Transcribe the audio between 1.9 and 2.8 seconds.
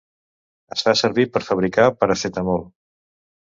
paracetamol.